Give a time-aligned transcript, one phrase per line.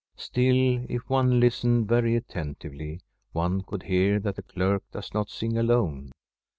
[0.17, 3.01] Still, if one listened very attentively,
[3.33, 6.09] one could hear that the clerk does not sing alone.